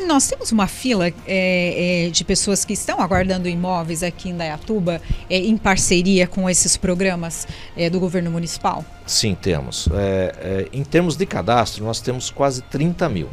Nós 0.06 0.28
temos 0.28 0.52
uma 0.52 0.68
fila 0.68 1.08
é, 1.08 2.06
é, 2.06 2.10
de 2.10 2.24
pessoas 2.24 2.64
que 2.64 2.72
estão 2.72 3.00
aguardando 3.00 3.48
imóveis 3.48 4.04
aqui 4.04 4.28
em 4.28 4.36
Dayatuba, 4.36 5.02
é, 5.28 5.38
em 5.38 5.56
parceria 5.56 6.26
com 6.26 6.48
esses 6.48 6.76
programas 6.76 7.48
é, 7.76 7.90
do 7.90 7.98
governo 7.98 8.30
municipal? 8.30 8.84
Sim, 9.04 9.34
temos. 9.34 9.88
É, 9.92 10.34
é, 10.40 10.68
em 10.72 10.84
termos 10.84 11.16
de 11.16 11.26
cadastro, 11.26 11.84
nós 11.84 12.00
temos 12.00 12.30
quase 12.30 12.62
30 12.62 13.08
mil 13.08 13.28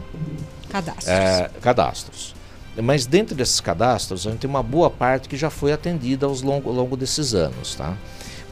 cadastros. 0.70 1.16
cadastros. 1.62 2.36
Mas 2.82 3.06
dentro 3.06 3.36
desses 3.36 3.60
cadastros, 3.60 4.26
a 4.26 4.32
gente 4.32 4.40
tem 4.40 4.50
uma 4.50 4.64
boa 4.64 4.90
parte 4.90 5.30
que 5.30 5.38
já 5.38 5.50
foi 5.50 5.72
atendida 5.72 6.26
ao 6.26 6.34
longo, 6.34 6.70
ao 6.70 6.76
longo 6.76 6.98
desses 6.98 7.36
anos. 7.36 7.76
Tá? 7.76 7.96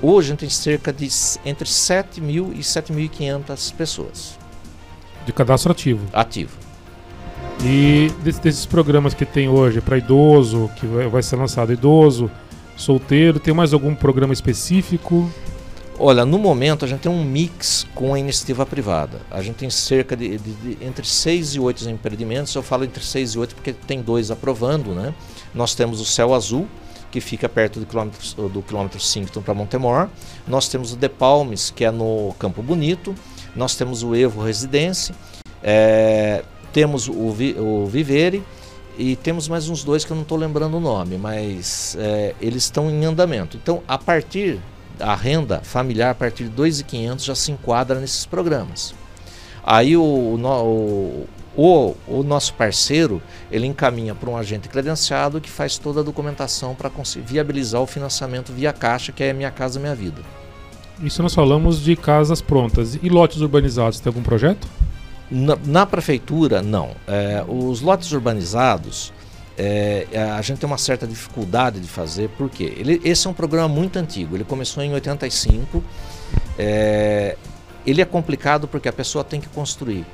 Hoje 0.02 0.28
a 0.28 0.30
gente 0.32 0.42
tem 0.42 0.50
cerca 0.50 0.94
de 0.94 1.08
entre 1.44 1.68
7 1.68 2.22
mil 2.22 2.54
e 2.54 2.60
7.500 2.60 3.74
pessoas. 3.74 4.38
De 5.26 5.34
cadastro 5.34 5.72
ativo? 5.72 6.06
Ativo. 6.14 6.67
E 7.64 8.12
desses 8.24 8.66
programas 8.66 9.14
que 9.14 9.26
tem 9.26 9.50
hoje 9.50 9.82
para 9.82 9.98
idoso, 9.98 10.70
que 10.76 10.86
vai 10.86 11.24
ser 11.24 11.36
lançado 11.36 11.74
idoso, 11.74 12.30
solteiro, 12.76 13.40
tem 13.40 13.54
mais 13.54 13.74
algum 13.74 13.96
programa 13.96 14.34
específico? 14.34 15.30
Olha, 16.00 16.24
no 16.24 16.38
momento 16.38 16.86
a 16.86 16.88
gente 16.88 17.02
tem 17.02 17.12
um 17.12 17.24
mix 17.24 17.88
com 17.96 18.14
a 18.14 18.20
iniciativa 18.20 18.66
privada. 18.68 19.20
A 19.32 19.42
gente 19.42 19.56
tem 19.56 19.70
cerca 19.70 20.16
de, 20.16 20.38
de, 20.38 20.54
de 20.54 20.86
entre 20.86 21.06
6 21.06 21.56
e 21.56 21.60
8 21.60 21.90
empreendimentos. 21.90 22.54
Eu 22.54 22.62
falo 22.62 22.84
entre 22.84 23.04
6 23.04 23.32
e 23.32 23.40
8 23.40 23.56
porque 23.56 23.74
tem 23.74 24.04
dois 24.04 24.30
aprovando, 24.30 24.94
né? 24.94 25.12
Nós 25.56 25.74
temos 25.74 26.00
o 26.00 26.06
Céu 26.06 26.36
Azul, 26.36 26.68
que 27.10 27.20
fica 27.20 27.50
perto 27.50 27.80
do 27.80 27.88
quilômetro, 27.88 28.50
do 28.50 28.62
quilômetro 28.62 29.00
5 29.00 29.42
para 29.42 29.56
Montemor. 29.56 30.08
Nós 30.48 30.70
temos 30.70 30.94
o 30.94 30.96
De 30.96 31.10
Palmes, 31.10 31.72
que 31.72 31.84
é 31.84 31.90
no 31.90 32.36
Campo 32.38 32.62
Bonito. 32.62 33.16
Nós 33.56 33.76
temos 33.76 34.04
o 34.04 34.16
Evo 34.16 34.44
Residência. 34.44 35.16
É, 35.64 36.44
temos 36.74 37.08
o, 37.08 37.14
o 37.14 37.86
Vivere 37.88 38.44
e 38.98 39.16
temos 39.16 39.48
mais 39.48 39.70
uns 39.70 39.84
dois 39.84 40.04
que 40.04 40.12
eu 40.12 40.16
não 40.16 40.24
estou 40.24 40.38
lembrando 40.38 40.78
o 40.78 40.80
nome, 40.80 41.18
mas 41.18 41.96
é, 42.00 42.34
eles 42.42 42.64
estão 42.64 42.90
em 42.90 43.06
andamento. 43.06 43.58
Então, 43.58 43.84
a 43.88 43.98
partir 43.98 44.60
a 45.00 45.16
renda 45.16 45.62
familiar 45.64 46.12
a 46.12 46.16
partir 46.16 46.46
de 46.46 46.50
2.500 46.52 47.24
já 47.24 47.36
se 47.36 47.52
enquadra 47.52 48.00
nesses 48.00 48.26
programas. 48.26 48.94
Aí 49.64 49.98
o, 49.98 50.02
o, 50.02 51.28
o, 51.56 51.96
o 52.08 52.24
nosso 52.24 52.54
parceiro 52.54 53.22
ele 53.52 53.68
encaminha 53.68 54.16
para 54.16 54.30
um 54.30 54.38
agente 54.38 54.70
credenciado 54.70 55.42
que 55.42 55.50
faz 55.50 55.78
toda 55.78 56.00
a 56.00 56.04
documentação 56.04 56.74
para 56.74 56.90
viabilizar 57.26 57.82
o 57.82 57.88
financiamento 57.88 58.54
via 58.54 58.72
caixa, 58.72 59.12
que 59.12 59.24
é 59.24 59.34
Minha 59.34 59.52
Casa 59.52 59.80
Minha 59.80 59.96
Vida. 59.96 60.22
Isso 61.02 61.22
nós 61.22 61.36
falamos 61.36 61.82
de 61.82 61.96
casas 61.96 62.42
prontas. 62.42 62.98
E 63.02 63.10
lotes 63.10 63.42
urbanizados, 63.42 64.00
tem 64.00 64.10
algum 64.10 64.24
projeto? 64.24 64.68
Na, 65.30 65.58
na 65.66 65.86
prefeitura, 65.86 66.62
não. 66.62 66.92
É, 67.08 67.44
os 67.48 67.82
lotes 67.82 68.12
urbanizados, 68.12 69.12
é, 69.58 70.08
é, 70.12 70.22
a 70.22 70.42
gente 70.42 70.60
tem 70.60 70.68
uma 70.68 70.78
certa 70.78 71.08
dificuldade 71.08 71.80
de 71.80 71.88
fazer, 71.88 72.30
porque 72.38 72.64
ele, 72.64 73.02
esse 73.04 73.28
é 73.28 73.30
um 73.30 73.34
programa 73.34 73.68
muito 73.68 73.98
antigo, 73.98 74.36
ele 74.36 74.44
começou 74.44 74.84
em 74.84 74.94
85. 74.94 75.84
É, 76.58 77.36
ele 77.86 78.02
é 78.02 78.06
complicado 78.06 78.68
porque 78.68 78.88
a 78.88 78.94
pessoa 78.94 79.24
tem 79.24 79.42
que 79.42 79.50
construir. 79.50 80.06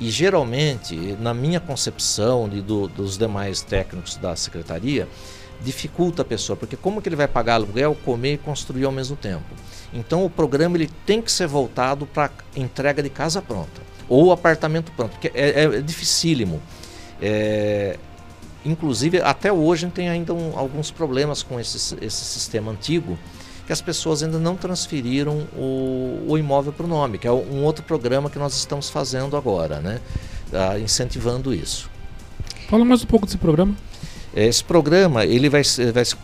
E 0.00 0.10
geralmente, 0.10 1.16
na 1.20 1.32
minha 1.32 1.60
concepção 1.60 2.50
e 2.52 2.60
do, 2.60 2.88
dos 2.88 3.16
demais 3.16 3.62
técnicos 3.62 4.16
da 4.16 4.34
secretaria, 4.34 5.08
dificulta 5.64 6.22
a 6.22 6.24
pessoa, 6.24 6.56
porque 6.56 6.76
como 6.76 7.00
que 7.00 7.08
ele 7.08 7.16
vai 7.16 7.28
pagar 7.28 7.54
aluguel, 7.54 7.96
comer 8.04 8.34
e 8.34 8.38
construir 8.38 8.84
ao 8.84 8.92
mesmo 8.92 9.16
tempo? 9.16 9.44
Então 9.92 10.24
o 10.24 10.30
programa 10.30 10.76
ele 10.76 10.90
tem 11.06 11.20
que 11.20 11.30
ser 11.30 11.46
voltado 11.46 12.06
para 12.06 12.30
entrega 12.56 13.02
de 13.02 13.10
casa 13.10 13.40
pronta 13.40 13.92
ou 14.08 14.30
apartamento 14.30 14.92
pronto, 14.92 15.12
porque 15.12 15.30
é, 15.34 15.64
é 15.64 15.80
dificílimo. 15.80 16.60
É, 17.20 17.98
inclusive, 18.64 19.22
até 19.22 19.50
hoje 19.50 19.86
tem 19.88 20.08
ainda 20.08 20.34
um, 20.34 20.58
alguns 20.58 20.90
problemas 20.90 21.42
com 21.42 21.58
esse, 21.58 21.96
esse 21.98 22.24
sistema 22.24 22.72
antigo, 22.72 23.18
que 23.66 23.72
as 23.72 23.80
pessoas 23.80 24.22
ainda 24.22 24.38
não 24.38 24.56
transferiram 24.56 25.46
o, 25.56 26.26
o 26.28 26.36
imóvel 26.36 26.72
para 26.72 26.84
o 26.84 26.88
nome, 26.88 27.16
que 27.16 27.26
é 27.26 27.32
um 27.32 27.64
outro 27.64 27.84
programa 27.84 28.28
que 28.28 28.38
nós 28.38 28.54
estamos 28.54 28.90
fazendo 28.90 29.36
agora, 29.36 29.80
né? 29.80 30.00
Ah, 30.52 30.78
incentivando 30.78 31.54
isso. 31.54 31.88
Fala 32.68 32.84
mais 32.84 33.02
um 33.02 33.06
pouco 33.06 33.24
desse 33.24 33.38
programa. 33.38 33.74
Esse 34.34 34.64
programa 34.64 35.24
ele 35.24 35.48
vai, 35.48 35.62
vai 35.92 36.04
se 36.04 36.16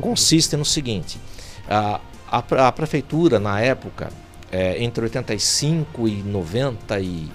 consiste 0.00 0.56
no 0.56 0.64
seguinte: 0.64 1.20
a, 1.68 2.00
a, 2.30 2.68
a 2.68 2.72
prefeitura 2.72 3.38
na 3.38 3.60
época 3.60 4.10
é, 4.50 4.82
entre 4.82 5.04
85 5.04 6.08
e 6.08 6.22
90 6.22 7.00
e, 7.00 7.30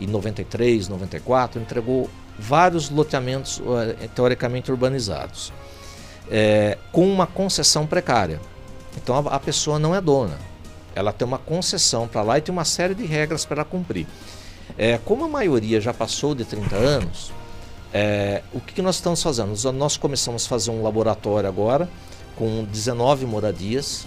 e 0.00 0.06
93, 0.06 0.88
94, 0.88 1.60
entregou 1.60 2.08
vários 2.38 2.90
loteamentos 2.90 3.60
é, 4.00 4.06
teoricamente 4.08 4.70
urbanizados, 4.70 5.52
é, 6.30 6.78
com 6.90 7.06
uma 7.06 7.26
concessão 7.26 7.86
precária. 7.86 8.40
Então 8.96 9.16
a, 9.16 9.36
a, 9.36 9.40
pessoa 9.40 9.78
não 9.78 9.94
é 9.94 10.00
dona, 10.00 10.38
ela 10.94 11.12
tem 11.12 11.26
uma 11.26 11.38
concessão 11.38 12.06
para 12.06 12.22
lá 12.22 12.38
e 12.38 12.42
tem 12.42 12.52
uma 12.52 12.64
série 12.64 12.94
de 12.94 13.04
regras 13.04 13.44
para 13.44 13.64
cumprir. 13.64 14.06
É, 14.78 14.98
como 15.04 15.24
a 15.24 15.28
maioria 15.28 15.80
já 15.80 15.92
passou 15.92 16.34
de 16.34 16.44
30 16.44 16.76
anos, 16.76 17.32
é, 17.92 18.42
o 18.52 18.60
que, 18.60 18.80
nós 18.80 18.96
estamos 18.96 19.22
fazendo? 19.22 19.54
Nós 19.72 19.96
começamos 19.96 20.46
a 20.46 20.48
fazer 20.48 20.70
um 20.70 20.82
laboratório 20.82 21.48
agora 21.48 21.88
com 22.36 22.64
19 22.64 23.26
moradias 23.26 24.06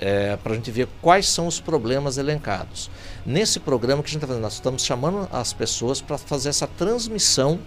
é, 0.00 0.36
para 0.36 0.52
a 0.52 0.54
gente 0.54 0.70
ver 0.70 0.88
quais 1.02 1.28
são 1.28 1.46
os 1.46 1.60
problemas 1.60 2.18
elencados. 2.18 2.88
Nesse 3.26 3.58
programa 3.58 4.02
que 4.02 4.08
a 4.08 4.12
gente 4.12 4.18
está 4.18 4.28
fazendo, 4.28 4.42
nós 4.42 4.54
estamos 4.54 4.84
chamando 4.84 5.28
as 5.32 5.52
pessoas 5.52 6.00
para 6.00 6.16
fazer 6.16 6.50
essa 6.50 6.66
transmissão 6.66 7.58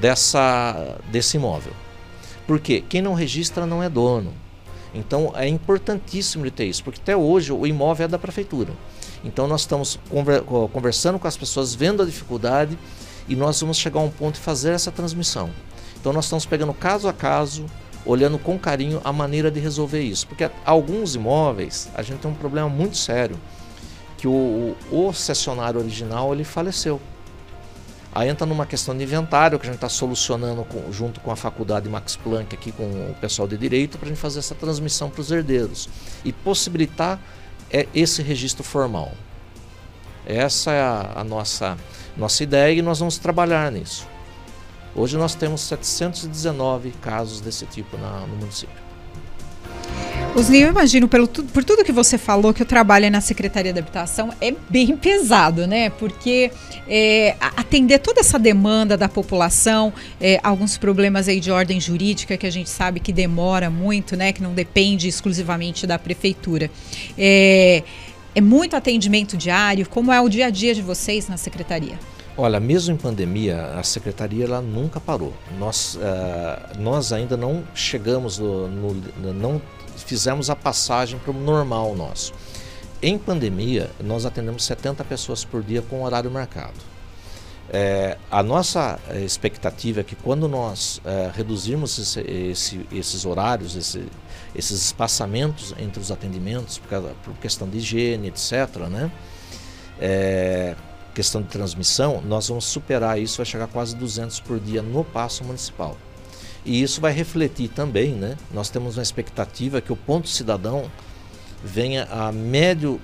dessa, 0.00 0.98
desse 1.10 1.36
imóvel. 1.36 1.72
Porque 2.46 2.80
quem 2.80 3.02
não 3.02 3.14
registra 3.14 3.66
não 3.66 3.82
é 3.82 3.88
dono. 3.88 4.32
Então 4.94 5.32
é 5.36 5.48
importantíssimo 5.48 6.44
ele 6.44 6.50
ter 6.50 6.66
isso, 6.66 6.82
porque 6.82 7.00
até 7.00 7.16
hoje 7.16 7.52
o 7.52 7.66
imóvel 7.66 8.04
é 8.04 8.08
da 8.08 8.18
prefeitura. 8.18 8.72
Então 9.24 9.46
nós 9.46 9.62
estamos 9.62 9.98
conversando 10.72 11.18
com 11.18 11.28
as 11.28 11.36
pessoas, 11.36 11.74
vendo 11.74 12.02
a 12.02 12.06
dificuldade 12.06 12.78
e 13.30 13.36
nós 13.36 13.60
vamos 13.60 13.76
chegar 13.76 14.00
a 14.00 14.02
um 14.02 14.10
ponto 14.10 14.34
de 14.34 14.40
fazer 14.40 14.72
essa 14.72 14.90
transmissão. 14.90 15.50
Então 16.00 16.12
nós 16.12 16.24
estamos 16.24 16.44
pegando 16.44 16.74
caso 16.74 17.06
a 17.06 17.12
caso, 17.12 17.64
olhando 18.04 18.38
com 18.40 18.58
carinho 18.58 19.00
a 19.04 19.12
maneira 19.12 19.52
de 19.52 19.60
resolver 19.60 20.02
isso. 20.02 20.26
Porque 20.26 20.50
alguns 20.64 21.14
imóveis 21.14 21.88
a 21.94 22.02
gente 22.02 22.18
tem 22.18 22.28
um 22.28 22.34
problema 22.34 22.68
muito 22.68 22.96
sério, 22.96 23.40
que 24.18 24.26
o, 24.26 24.76
o 24.90 25.12
cessionário 25.12 25.78
original 25.78 26.34
ele 26.34 26.42
faleceu. 26.42 27.00
Aí 28.12 28.28
entra 28.28 28.44
numa 28.44 28.66
questão 28.66 28.96
de 28.96 29.04
inventário 29.04 29.56
que 29.60 29.66
a 29.66 29.70
gente 29.70 29.76
está 29.76 29.88
solucionando 29.88 30.64
com, 30.64 30.90
junto 30.90 31.20
com 31.20 31.30
a 31.30 31.36
faculdade 31.36 31.88
Max 31.88 32.16
Planck 32.16 32.52
aqui 32.52 32.72
com 32.72 32.82
o 32.82 33.14
pessoal 33.20 33.46
de 33.46 33.56
direito 33.56 33.96
para 33.96 34.06
a 34.06 34.08
gente 34.08 34.20
fazer 34.20 34.40
essa 34.40 34.56
transmissão 34.56 35.08
para 35.08 35.20
os 35.20 35.30
herdeiros 35.30 35.88
e 36.24 36.32
possibilitar 36.32 37.20
é, 37.70 37.86
esse 37.94 38.20
registro 38.22 38.64
formal. 38.64 39.12
Essa 40.26 40.72
é 40.72 40.82
a, 40.82 41.12
a 41.16 41.24
nossa, 41.24 41.76
nossa 42.20 42.44
ideia 42.44 42.78
e 42.78 42.82
nós 42.82 42.98
vamos 42.98 43.16
trabalhar 43.16 43.72
nisso. 43.72 44.06
Hoje 44.94 45.16
nós 45.16 45.34
temos 45.34 45.62
719 45.62 46.90
casos 47.00 47.40
desse 47.40 47.64
tipo 47.64 47.96
na, 47.96 48.26
no 48.26 48.36
município. 48.36 48.90
Osni, 50.36 50.60
eu 50.60 50.68
imagino, 50.68 51.08
pelo, 51.08 51.26
por 51.26 51.64
tudo 51.64 51.82
que 51.82 51.90
você 51.90 52.16
falou, 52.16 52.54
que 52.54 52.62
o 52.62 52.66
trabalho 52.66 53.10
na 53.10 53.20
Secretaria 53.20 53.72
de 53.72 53.78
Habitação 53.80 54.32
é 54.40 54.54
bem 54.68 54.96
pesado, 54.96 55.66
né? 55.66 55.90
Porque 55.90 56.52
é, 56.86 57.34
atender 57.56 57.98
toda 57.98 58.20
essa 58.20 58.38
demanda 58.38 58.96
da 58.96 59.08
população, 59.08 59.92
é, 60.20 60.38
alguns 60.42 60.78
problemas 60.78 61.26
aí 61.26 61.40
de 61.40 61.50
ordem 61.50 61.80
jurídica 61.80 62.36
que 62.36 62.46
a 62.46 62.50
gente 62.50 62.70
sabe 62.70 63.00
que 63.00 63.12
demora 63.12 63.70
muito, 63.70 64.14
né? 64.14 64.32
Que 64.32 64.42
não 64.42 64.54
depende 64.54 65.08
exclusivamente 65.08 65.84
da 65.84 65.98
prefeitura. 65.98 66.70
É, 67.18 67.82
é 68.34 68.40
muito 68.40 68.76
atendimento 68.76 69.36
diário. 69.36 69.88
Como 69.88 70.12
é 70.12 70.20
o 70.20 70.28
dia 70.28 70.46
a 70.46 70.50
dia 70.50 70.74
de 70.74 70.82
vocês 70.82 71.28
na 71.28 71.36
Secretaria? 71.36 71.98
Olha, 72.36 72.60
mesmo 72.60 72.94
em 72.94 72.96
pandemia, 72.96 73.72
a 73.76 73.82
secretaria 73.82 74.44
ela 74.44 74.62
nunca 74.62 75.00
parou. 75.00 75.34
Nós, 75.58 75.96
uh, 75.96 76.78
nós 76.78 77.12
ainda 77.12 77.36
não 77.36 77.64
chegamos, 77.74 78.38
no, 78.38 78.68
no, 78.68 79.34
não 79.34 79.60
fizemos 79.96 80.48
a 80.48 80.56
passagem 80.56 81.18
para 81.18 81.32
o 81.32 81.34
normal 81.34 81.94
nosso. 81.94 82.32
Em 83.02 83.18
pandemia, 83.18 83.90
nós 84.02 84.24
atendemos 84.24 84.64
70 84.64 85.04
pessoas 85.04 85.44
por 85.44 85.62
dia 85.62 85.82
com 85.82 86.02
horário 86.02 86.30
marcado. 86.30 86.74
É, 87.72 88.18
a 88.28 88.42
nossa 88.42 88.98
é, 89.08 89.20
expectativa 89.20 90.00
é 90.00 90.04
que 90.04 90.16
quando 90.16 90.48
nós 90.48 91.00
é, 91.04 91.30
reduzirmos 91.32 91.98
esse, 91.98 92.20
esse, 92.20 92.86
esses 92.90 93.24
horários, 93.24 93.76
esse, 93.76 94.04
esses 94.54 94.86
espaçamentos 94.86 95.72
entre 95.78 96.00
os 96.00 96.10
atendimentos, 96.10 96.78
por, 96.78 96.88
causa, 96.88 97.14
por 97.22 97.32
questão 97.34 97.68
de 97.68 97.78
higiene, 97.78 98.28
etc., 98.28 98.76
né? 98.90 99.10
É, 100.00 100.74
questão 101.14 101.42
de 101.42 101.48
transmissão, 101.48 102.20
nós 102.22 102.48
vamos 102.48 102.64
superar 102.64 103.20
isso, 103.20 103.36
vai 103.36 103.46
chegar 103.46 103.64
a 103.64 103.68
quase 103.68 103.94
200 103.94 104.40
por 104.40 104.58
dia 104.58 104.82
no 104.82 105.04
passo 105.04 105.44
municipal. 105.44 105.96
E 106.64 106.82
isso 106.82 107.00
vai 107.00 107.12
refletir 107.12 107.68
também, 107.68 108.12
né? 108.12 108.36
Nós 108.52 108.68
temos 108.68 108.96
uma 108.96 109.02
expectativa 109.02 109.80
que 109.80 109.92
o 109.92 109.96
ponto 109.96 110.28
cidadão 110.28 110.90
venha 111.62 112.04
a 112.10 112.32
médio, 112.32 113.00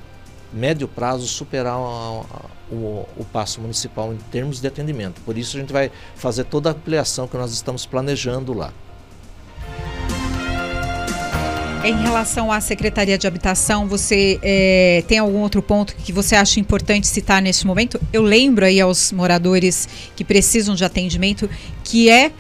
médio 0.57 0.89
prazo 0.89 1.27
superar 1.27 1.77
a, 1.77 2.23
o, 2.71 3.07
o 3.17 3.25
passo 3.33 3.61
municipal 3.61 4.13
em 4.13 4.17
termos 4.31 4.61
de 4.61 4.67
atendimento. 4.67 5.21
Por 5.21 5.37
isso 5.37 5.57
a 5.57 5.61
gente 5.61 5.73
vai 5.73 5.91
fazer 6.15 6.45
toda 6.45 6.71
a 6.71 6.73
ampliação 6.73 7.29
que 7.29 7.37
nós 7.37 7.53
estamos 7.53 7.85
planejando 7.87 8.53
lá. 8.53 8.73
Em 11.85 11.95
relação 12.03 12.51
à 12.51 12.61
Secretaria 12.61 13.17
de 13.17 13.29
Habitação, 13.29 13.87
você 13.87 14.41
é, 14.43 15.05
tem 15.07 15.19
algum 15.19 15.39
outro 15.39 15.63
ponto 15.63 15.95
que 15.95 16.13
você 16.13 16.35
acha 16.35 16.59
importante 16.59 17.07
citar 17.07 17.41
neste 17.41 17.65
momento? 17.65 18.01
Eu 18.13 18.23
lembro 18.23 18.65
aí 18.65 18.81
aos 18.81 19.13
moradores 19.13 19.89
que 20.17 20.25
precisam 20.25 20.75
de 20.75 20.85
atendimento 20.85 21.49
que 21.85 22.11
é 22.11 22.33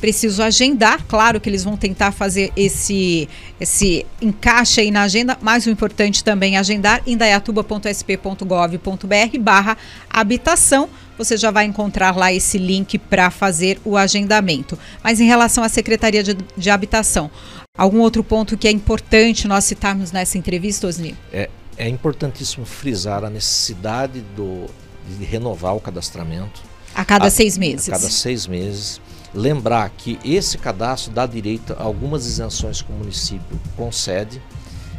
preciso 0.00 0.42
agendar. 0.42 1.04
Claro 1.06 1.40
que 1.40 1.48
eles 1.48 1.62
vão 1.64 1.76
tentar 1.76 2.12
fazer 2.12 2.52
esse, 2.56 3.28
esse 3.60 4.06
encaixe 4.20 4.80
aí 4.80 4.90
na 4.90 5.02
agenda, 5.02 5.38
mas 5.40 5.66
o 5.66 5.70
importante 5.70 6.24
também 6.24 6.56
é 6.56 6.58
agendar 6.58 7.02
indaiatuba.sp.gov.br 7.06 9.38
barra 9.40 9.76
habitação. 10.08 10.88
Você 11.16 11.36
já 11.36 11.50
vai 11.50 11.64
encontrar 11.64 12.16
lá 12.16 12.32
esse 12.32 12.58
link 12.58 12.96
para 12.96 13.28
fazer 13.30 13.80
o 13.84 13.96
agendamento. 13.96 14.78
Mas 15.02 15.20
em 15.20 15.26
relação 15.26 15.64
à 15.64 15.68
Secretaria 15.68 16.22
de, 16.22 16.36
de 16.56 16.70
Habitação, 16.70 17.28
algum 17.76 17.98
outro 17.98 18.22
ponto 18.22 18.56
que 18.56 18.68
é 18.68 18.70
importante 18.70 19.48
nós 19.48 19.64
citarmos 19.64 20.12
nessa 20.12 20.38
entrevista, 20.38 20.86
Osni? 20.86 21.16
É, 21.32 21.50
é 21.76 21.88
importantíssimo 21.88 22.64
frisar 22.64 23.24
a 23.24 23.30
necessidade 23.30 24.20
do, 24.36 24.66
de 25.08 25.24
renovar 25.24 25.74
o 25.74 25.80
cadastramento. 25.80 26.62
A 26.94 27.04
cada 27.04 27.26
a, 27.26 27.30
seis 27.30 27.58
meses. 27.58 27.88
A 27.88 27.92
cada 27.92 28.08
seis 28.08 28.46
meses 28.46 29.00
Lembrar 29.34 29.90
que 29.90 30.18
esse 30.24 30.56
cadastro 30.56 31.12
dá 31.12 31.26
direito 31.26 31.74
a 31.74 31.82
algumas 31.82 32.26
isenções 32.26 32.80
que 32.80 32.90
o 32.90 32.94
município 32.94 33.60
concede, 33.76 34.42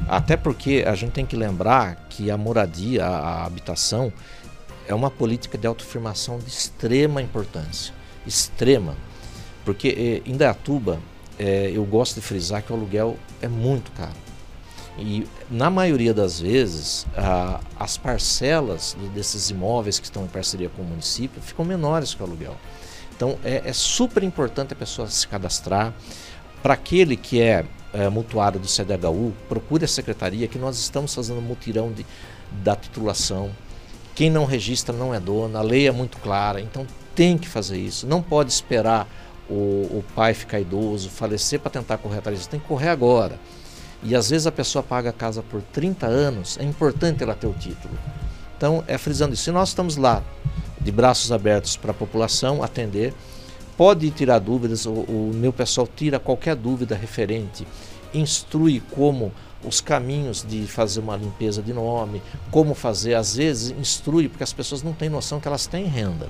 até 0.07 0.37
porque 0.37 0.83
a 0.87 0.95
gente 0.95 1.11
tem 1.11 1.25
que 1.25 1.35
lembrar 1.35 2.07
que 2.09 2.29
a 2.31 2.37
moradia, 2.37 3.05
a 3.05 3.45
habitação, 3.45 4.13
é 4.87 4.93
uma 4.93 5.11
política 5.11 5.57
de 5.57 5.67
autoafirmação 5.67 6.39
de 6.39 6.47
extrema 6.47 7.21
importância. 7.21 7.93
Extrema. 8.25 8.95
Porque 9.63 10.21
eh, 10.25 10.29
em 10.29 10.35
Dayatuba, 10.35 10.99
eh, 11.37 11.71
eu 11.73 11.83
gosto 11.85 12.15
de 12.15 12.21
frisar 12.21 12.63
que 12.63 12.71
o 12.71 12.75
aluguel 12.75 13.17
é 13.41 13.47
muito 13.47 13.91
caro. 13.91 14.17
E 14.97 15.27
na 15.49 15.69
maioria 15.69 16.13
das 16.13 16.39
vezes, 16.39 17.05
a, 17.15 17.61
as 17.79 17.97
parcelas 17.97 18.97
desses 19.13 19.49
imóveis 19.49 19.99
que 19.99 20.05
estão 20.05 20.23
em 20.25 20.27
parceria 20.27 20.69
com 20.69 20.81
o 20.81 20.85
município 20.85 21.41
ficam 21.41 21.63
menores 21.63 22.13
que 22.13 22.21
o 22.21 22.25
aluguel. 22.25 22.55
Então 23.19 23.37
é, 23.43 23.63
é 23.65 23.73
super 23.73 24.23
importante 24.23 24.71
a 24.71 24.75
pessoa 24.77 25.05
se 25.09 25.27
cadastrar. 25.27 25.93
Para 26.63 26.73
aquele 26.75 27.17
que 27.17 27.41
é, 27.41 27.65
é 27.93 28.07
mutuário 28.07 28.57
do 28.57 28.65
CDHU, 28.65 29.33
procure 29.49 29.83
a 29.83 29.87
secretaria 29.89 30.47
que 30.47 30.57
nós 30.57 30.79
estamos 30.79 31.13
fazendo 31.13 31.41
mutirão 31.41 31.91
de, 31.91 32.05
da 32.63 32.77
titulação. 32.77 33.51
Quem 34.15 34.29
não 34.29 34.45
registra 34.45 34.95
não 34.95 35.13
é 35.13 35.19
dono, 35.19 35.57
a 35.57 35.61
lei 35.61 35.85
é 35.85 35.91
muito 35.91 36.17
clara, 36.19 36.61
então 36.61 36.87
tem 37.13 37.37
que 37.37 37.47
fazer 37.47 37.77
isso. 37.77 38.07
Não 38.07 38.21
pode 38.21 38.53
esperar 38.53 39.05
o, 39.49 39.53
o 39.53 40.05
pai 40.15 40.33
ficar 40.33 40.61
idoso, 40.61 41.09
falecer 41.09 41.59
para 41.59 41.71
tentar 41.71 41.97
correr 41.97 42.19
atrás 42.19 42.37
disso, 42.37 42.49
tem 42.49 42.59
que 42.59 42.67
correr 42.67 42.87
agora. 42.87 43.37
E 44.01 44.15
às 44.15 44.29
vezes 44.29 44.47
a 44.47 44.51
pessoa 44.51 44.81
paga 44.81 45.09
a 45.09 45.13
casa 45.13 45.43
por 45.43 45.61
30 45.61 46.07
anos, 46.07 46.57
é 46.57 46.63
importante 46.63 47.21
ela 47.21 47.35
ter 47.35 47.47
o 47.47 47.53
título. 47.53 47.93
Então, 48.55 48.81
é 48.87 48.97
frisando 48.97 49.33
isso. 49.33 49.43
Se 49.43 49.51
nós 49.51 49.69
estamos 49.69 49.97
lá 49.97 50.23
de 50.79 50.91
braços 50.91 51.31
abertos 51.31 51.75
para 51.75 51.91
a 51.91 51.93
população 51.93 52.63
atender. 52.63 53.13
Pode 53.77 54.09
tirar 54.11 54.39
dúvidas, 54.39 54.85
o, 54.85 54.91
o 54.91 55.31
meu 55.33 55.53
pessoal 55.53 55.87
tira 55.87 56.19
qualquer 56.19 56.55
dúvida 56.55 56.95
referente, 56.95 57.65
instrui 58.13 58.81
como 58.91 59.31
os 59.63 59.81
caminhos 59.81 60.45
de 60.47 60.65
fazer 60.67 60.99
uma 60.99 61.17
limpeza 61.17 61.61
de 61.61 61.73
nome, 61.73 62.21
como 62.51 62.73
fazer, 62.73 63.13
às 63.13 63.35
vezes 63.35 63.71
instrui, 63.71 64.29
porque 64.29 64.43
as 64.43 64.53
pessoas 64.53 64.81
não 64.81 64.93
têm 64.93 65.09
noção 65.09 65.39
que 65.39 65.47
elas 65.47 65.67
têm 65.67 65.85
renda. 65.85 66.29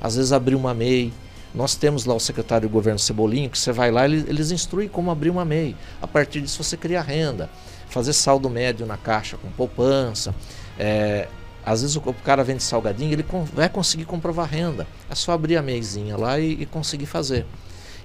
Às 0.00 0.16
vezes 0.16 0.32
abrir 0.32 0.54
uma 0.54 0.74
MEI, 0.74 1.12
nós 1.54 1.74
temos 1.74 2.06
lá 2.06 2.14
o 2.14 2.20
secretário 2.20 2.68
do 2.68 2.72
governo 2.72 2.98
Cebolinho, 2.98 3.50
que 3.50 3.58
você 3.58 3.72
vai 3.72 3.90
lá, 3.90 4.04
eles, 4.06 4.26
eles 4.26 4.50
instruem 4.50 4.88
como 4.88 5.10
abrir 5.10 5.30
uma 5.30 5.44
MEI. 5.44 5.76
A 6.00 6.06
partir 6.06 6.40
disso 6.40 6.62
você 6.62 6.76
cria 6.76 7.02
renda, 7.02 7.48
fazer 7.88 8.14
saldo 8.14 8.48
médio 8.48 8.86
na 8.86 8.96
caixa 8.96 9.36
com 9.36 9.50
poupança, 9.50 10.34
é, 10.78 11.28
às 11.64 11.82
vezes 11.82 11.96
o, 11.96 12.00
cara 12.00 12.42
vende 12.42 12.62
salgadinho, 12.62 13.12
ele 13.12 13.24
vai 13.54 13.68
conseguir 13.68 14.04
comprovar 14.04 14.48
renda. 14.48 14.86
É 15.08 15.14
só 15.14 15.32
abrir 15.32 15.56
a 15.56 15.62
meizinha 15.62 16.16
lá 16.16 16.38
e, 16.38 16.62
e 16.62 16.66
conseguir 16.66 17.06
fazer. 17.06 17.46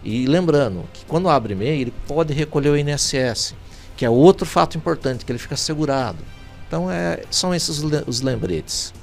E 0.04 0.28
lembrando 0.28 0.86
que 0.94 1.04
quando 1.06 1.28
abre 1.28 1.56
MEI, 1.56 1.82
ele 1.82 1.94
pode 2.08 2.34
recolher 2.34 2.70
o 2.70 2.78
INSS, 2.78 3.56
que 3.96 4.06
é 4.06 4.10
outro 4.10 4.46
fato 4.46 4.78
importante, 4.78 5.26
que 5.26 5.32
ele 5.32 5.40
fica 5.40 5.58
segurado. 5.58 6.20
Então 6.68 6.92
é, 6.92 7.22
são 7.32 7.54
esses 7.54 7.84
os 8.06 8.22
lembretes. 8.22 8.94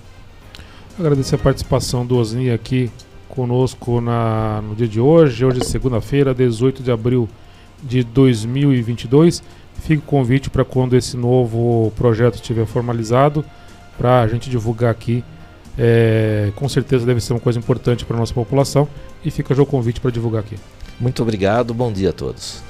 Agradecer 0.98 1.34
a 1.34 1.38
participação 1.38 2.06
do 2.06 2.16
Osni 2.16 2.50
aqui 2.50 2.90
conosco 3.28 4.00
na, 4.00 4.62
no 4.62 4.76
dia 4.76 4.86
de 4.86 5.00
hoje. 5.00 5.44
Hoje 5.44 5.60
é 5.60 5.64
segunda-feira, 5.64 6.32
18 6.32 6.82
de 6.82 6.92
abril 6.92 7.28
de 7.82 8.04
2022. 8.04 9.42
Fica 9.80 10.00
o 10.00 10.06
convite 10.06 10.48
para 10.48 10.64
quando 10.64 10.94
esse 10.94 11.16
novo 11.16 11.92
projeto 11.96 12.36
estiver 12.36 12.64
formalizado 12.64 13.44
para 13.96 14.22
a 14.22 14.28
gente 14.28 14.50
divulgar 14.50 14.90
aqui. 14.90 15.22
É, 15.76 16.52
com 16.54 16.68
certeza 16.68 17.04
deve 17.04 17.20
ser 17.20 17.32
uma 17.32 17.40
coisa 17.40 17.58
importante 17.58 18.04
para 18.04 18.16
a 18.16 18.20
nossa 18.20 18.32
população 18.32 18.88
e 19.24 19.30
fica 19.30 19.54
já 19.54 19.62
o 19.62 19.66
convite 19.66 20.00
para 20.00 20.10
divulgar 20.10 20.40
aqui. 20.42 20.56
Muito 20.98 21.22
obrigado, 21.22 21.74
bom 21.74 21.92
dia 21.92 22.10
a 22.10 22.12
todos. 22.12 22.64